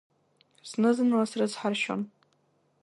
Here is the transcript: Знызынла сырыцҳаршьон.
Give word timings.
Знызынла 0.69 1.23
сырыцҳаршьон. 1.29 2.01